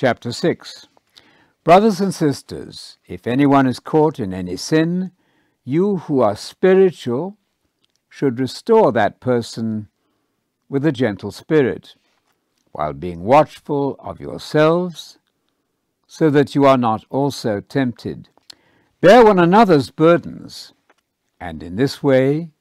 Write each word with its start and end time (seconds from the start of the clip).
Chapter 0.00 0.30
6 0.30 0.86
Brothers 1.64 2.00
and 2.00 2.14
sisters, 2.14 2.98
if 3.08 3.26
anyone 3.26 3.66
is 3.66 3.80
caught 3.80 4.20
in 4.20 4.32
any 4.32 4.54
sin, 4.54 5.10
you 5.64 5.96
who 5.96 6.20
are 6.20 6.36
spiritual 6.36 7.36
should 8.08 8.38
restore 8.38 8.92
that 8.92 9.18
person 9.18 9.88
with 10.68 10.86
a 10.86 10.92
gentle 10.92 11.32
spirit, 11.32 11.96
while 12.70 12.92
being 12.92 13.24
watchful 13.24 13.96
of 13.98 14.20
yourselves, 14.20 15.18
so 16.06 16.30
that 16.30 16.54
you 16.54 16.64
are 16.64 16.78
not 16.78 17.04
also 17.10 17.60
tempted. 17.60 18.28
Bear 19.00 19.24
one 19.24 19.40
another's 19.40 19.90
burdens, 19.90 20.74
and 21.40 21.60
in 21.60 21.74
this 21.74 22.04
way 22.04 22.52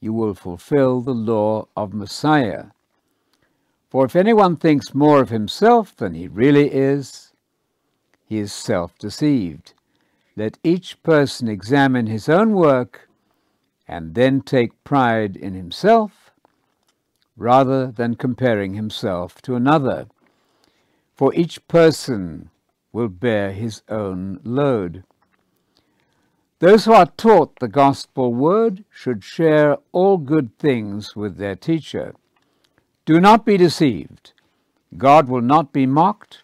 you 0.00 0.12
will 0.12 0.34
fulfill 0.34 1.02
the 1.02 1.14
law 1.14 1.68
of 1.76 1.94
Messiah. 1.94 2.73
For 3.94 4.06
if 4.06 4.16
anyone 4.16 4.56
thinks 4.56 4.92
more 4.92 5.20
of 5.20 5.28
himself 5.28 5.94
than 5.94 6.14
he 6.14 6.26
really 6.26 6.74
is, 6.74 7.32
he 8.26 8.40
is 8.40 8.52
self 8.52 8.98
deceived. 8.98 9.72
Let 10.34 10.58
each 10.64 11.00
person 11.04 11.46
examine 11.46 12.08
his 12.08 12.28
own 12.28 12.54
work 12.54 13.08
and 13.86 14.16
then 14.16 14.40
take 14.40 14.82
pride 14.82 15.36
in 15.36 15.54
himself 15.54 16.32
rather 17.36 17.92
than 17.92 18.16
comparing 18.16 18.74
himself 18.74 19.40
to 19.42 19.54
another. 19.54 20.08
For 21.14 21.32
each 21.32 21.68
person 21.68 22.50
will 22.92 23.06
bear 23.06 23.52
his 23.52 23.82
own 23.88 24.40
load. 24.42 25.04
Those 26.58 26.86
who 26.86 26.94
are 26.94 27.12
taught 27.16 27.60
the 27.60 27.68
gospel 27.68 28.34
word 28.34 28.84
should 28.90 29.22
share 29.22 29.78
all 29.92 30.18
good 30.18 30.58
things 30.58 31.14
with 31.14 31.36
their 31.36 31.54
teacher. 31.54 32.16
Do 33.06 33.20
not 33.20 33.44
be 33.44 33.58
deceived. 33.58 34.32
God 34.96 35.28
will 35.28 35.42
not 35.42 35.74
be 35.74 35.84
mocked, 35.84 36.42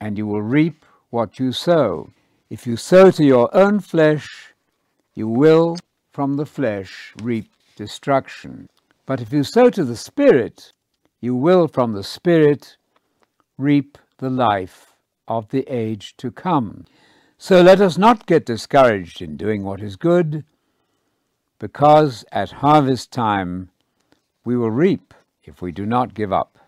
and 0.00 0.16
you 0.16 0.24
will 0.24 0.42
reap 0.42 0.84
what 1.10 1.40
you 1.40 1.50
sow. 1.50 2.10
If 2.48 2.68
you 2.68 2.76
sow 2.76 3.10
to 3.10 3.24
your 3.24 3.50
own 3.52 3.80
flesh, 3.80 4.54
you 5.14 5.26
will 5.26 5.76
from 6.12 6.36
the 6.36 6.46
flesh 6.46 7.12
reap 7.20 7.50
destruction. 7.74 8.68
But 9.06 9.20
if 9.20 9.32
you 9.32 9.42
sow 9.42 9.68
to 9.70 9.84
the 9.84 9.96
Spirit, 9.96 10.72
you 11.20 11.34
will 11.34 11.66
from 11.66 11.94
the 11.94 12.04
Spirit 12.04 12.76
reap 13.58 13.98
the 14.18 14.30
life 14.30 14.92
of 15.26 15.48
the 15.48 15.66
age 15.66 16.16
to 16.18 16.30
come. 16.30 16.84
So 17.38 17.60
let 17.60 17.80
us 17.80 17.98
not 17.98 18.26
get 18.26 18.46
discouraged 18.46 19.20
in 19.20 19.36
doing 19.36 19.64
what 19.64 19.80
is 19.80 19.96
good, 19.96 20.44
because 21.58 22.24
at 22.30 22.62
harvest 22.62 23.10
time 23.10 23.70
we 24.44 24.56
will 24.56 24.70
reap 24.70 25.12
if 25.46 25.62
we 25.62 25.72
do 25.72 25.86
not 25.86 26.14
give 26.14 26.32
up. 26.32 26.58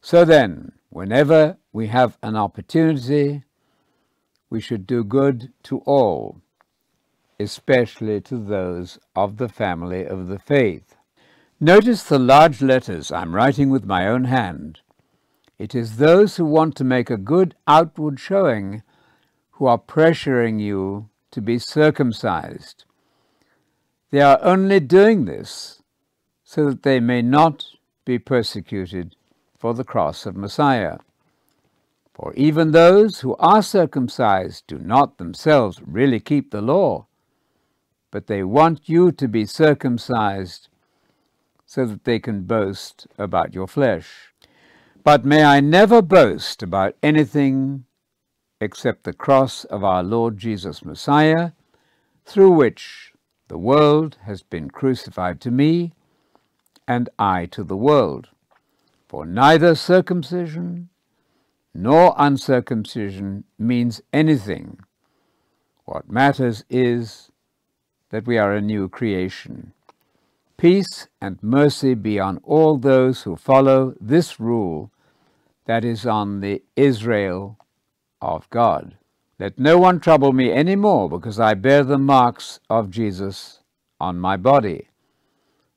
So 0.00 0.24
then, 0.24 0.72
whenever 0.88 1.58
we 1.72 1.88
have 1.88 2.16
an 2.22 2.36
opportunity, 2.36 3.42
we 4.48 4.60
should 4.60 4.86
do 4.86 5.04
good 5.04 5.52
to 5.64 5.78
all, 5.78 6.40
especially 7.38 8.20
to 8.22 8.38
those 8.38 8.98
of 9.14 9.36
the 9.36 9.48
family 9.48 10.04
of 10.04 10.28
the 10.28 10.38
faith. 10.38 10.96
Notice 11.60 12.02
the 12.02 12.18
large 12.18 12.60
letters 12.60 13.12
I'm 13.12 13.34
writing 13.34 13.70
with 13.70 13.84
my 13.84 14.06
own 14.06 14.24
hand. 14.24 14.80
It 15.58 15.74
is 15.74 15.96
those 15.96 16.36
who 16.36 16.44
want 16.44 16.74
to 16.76 16.84
make 16.84 17.08
a 17.08 17.16
good 17.16 17.54
outward 17.68 18.18
showing 18.18 18.82
who 19.52 19.66
are 19.66 19.78
pressuring 19.78 20.60
you 20.60 21.08
to 21.30 21.40
be 21.40 21.58
circumcised. 21.58 22.84
They 24.10 24.20
are 24.20 24.40
only 24.42 24.80
doing 24.80 25.24
this 25.24 25.81
so 26.52 26.66
that 26.66 26.82
they 26.82 27.00
may 27.00 27.22
not 27.22 27.64
be 28.04 28.18
persecuted 28.18 29.16
for 29.58 29.72
the 29.72 29.84
cross 29.84 30.26
of 30.26 30.36
Messiah. 30.36 30.98
For 32.12 32.34
even 32.34 32.72
those 32.72 33.20
who 33.20 33.34
are 33.36 33.62
circumcised 33.62 34.66
do 34.66 34.78
not 34.78 35.16
themselves 35.16 35.80
really 35.82 36.20
keep 36.20 36.50
the 36.50 36.60
law, 36.60 37.06
but 38.10 38.26
they 38.26 38.42
want 38.42 38.86
you 38.86 39.12
to 39.12 39.28
be 39.28 39.46
circumcised 39.46 40.68
so 41.64 41.86
that 41.86 42.04
they 42.04 42.18
can 42.18 42.42
boast 42.42 43.06
about 43.16 43.54
your 43.54 43.66
flesh. 43.66 44.34
But 45.02 45.24
may 45.24 45.44
I 45.44 45.60
never 45.60 46.02
boast 46.02 46.62
about 46.62 46.96
anything 47.02 47.86
except 48.60 49.04
the 49.04 49.14
cross 49.14 49.64
of 49.64 49.82
our 49.82 50.02
Lord 50.02 50.36
Jesus 50.36 50.84
Messiah, 50.84 51.52
through 52.26 52.50
which 52.50 53.14
the 53.48 53.56
world 53.56 54.18
has 54.24 54.42
been 54.42 54.68
crucified 54.68 55.40
to 55.40 55.50
me 55.50 55.94
and 56.94 57.08
I 57.18 57.46
to 57.46 57.64
the 57.64 57.76
world. 57.76 58.28
For 59.08 59.24
neither 59.24 59.74
circumcision 59.74 60.90
nor 61.74 62.14
uncircumcision 62.18 63.44
means 63.58 64.02
anything. 64.12 64.80
What 65.84 66.10
matters 66.10 66.64
is 66.68 67.30
that 68.10 68.26
we 68.26 68.36
are 68.36 68.52
a 68.54 68.60
new 68.60 68.88
creation. 68.88 69.72
Peace 70.58 71.08
and 71.20 71.42
mercy 71.42 71.94
be 71.94 72.20
on 72.20 72.38
all 72.44 72.76
those 72.76 73.22
who 73.22 73.36
follow 73.36 73.94
this 74.00 74.38
rule 74.38 74.92
that 75.64 75.84
is 75.84 76.04
on 76.04 76.40
the 76.40 76.62
Israel 76.76 77.58
of 78.20 78.48
God. 78.50 78.96
Let 79.38 79.58
no 79.58 79.78
one 79.78 79.98
trouble 79.98 80.32
me 80.32 80.52
any 80.52 80.76
more 80.76 81.08
because 81.08 81.40
I 81.40 81.54
bear 81.54 81.82
the 81.84 81.98
marks 81.98 82.60
of 82.68 82.90
Jesus 82.90 83.60
on 83.98 84.18
my 84.18 84.36
body. 84.36 84.91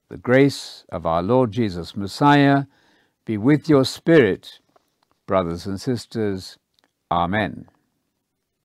The 0.09 0.17
grace 0.17 0.85
of 0.91 1.05
our 1.07 1.23
Lord 1.23 1.51
Jesus 1.51 1.95
Messiah 1.95 2.65
be 3.25 3.37
with 3.37 3.67
your 3.67 3.83
spirit, 3.85 4.59
brothers 5.25 5.65
and 5.65 5.81
sisters. 5.81 6.57
Amen. 7.11 7.65